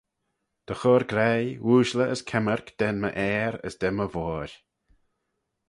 Dy 0.67 0.75
chur 0.79 1.03
graih, 1.11 1.53
ooashley 1.69 2.07
as 2.13 2.21
kemmyrk 2.29 2.67
da 2.79 2.87
my 3.01 3.11
ayr 3.29 3.53
as 3.67 3.75
da 3.81 3.89
my 3.97 4.07
voir. 4.13 4.49